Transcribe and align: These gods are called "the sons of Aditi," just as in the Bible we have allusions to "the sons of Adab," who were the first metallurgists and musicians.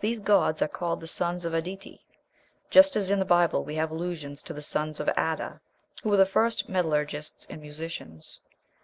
These 0.00 0.20
gods 0.20 0.62
are 0.62 0.68
called 0.68 1.00
"the 1.00 1.08
sons 1.08 1.44
of 1.44 1.54
Aditi," 1.54 2.04
just 2.70 2.94
as 2.94 3.10
in 3.10 3.18
the 3.18 3.24
Bible 3.24 3.64
we 3.64 3.74
have 3.74 3.90
allusions 3.90 4.40
to 4.44 4.52
"the 4.52 4.62
sons 4.62 5.00
of 5.00 5.08
Adab," 5.16 5.58
who 6.04 6.10
were 6.10 6.16
the 6.16 6.24
first 6.24 6.68
metallurgists 6.68 7.48
and 7.50 7.60
musicians. 7.60 8.38